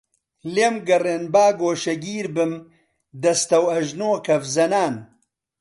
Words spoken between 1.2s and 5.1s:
با گۆشەگیر بم دەستەوئەژنۆ کەفزەنان